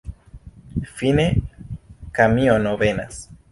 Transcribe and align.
Fine, 1.01 1.27
kamiono 2.17 2.75
venas. 2.83 3.25